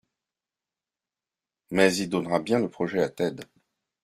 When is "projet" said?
2.67-3.03